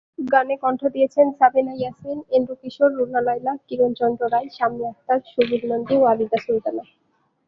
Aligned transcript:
গানে 0.31 0.55
কণ্ঠ 0.57 0.81
দিয়েছেন 0.85 1.25
সাবিনা 1.39 1.73
ইয়াসমিন, 1.73 2.19
এন্ড্রু 2.29 2.55
কিশোর, 2.61 2.89
রুনা 2.93 3.21
লায়লা, 3.21 3.53
কিরণ 3.67 3.91
চন্দ্র 3.93 4.21
রায়, 4.31 4.49
শাম্মী 4.57 4.83
আখতার, 4.85 5.19
সুবীর 5.31 5.63
নন্দী 5.71 5.95
ও 5.97 6.03
আবিদা 6.05 6.37
সুলতানা। 6.45 6.83